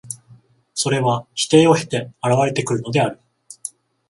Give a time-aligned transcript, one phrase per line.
[0.73, 3.19] それは否定を経て現れてくるのである。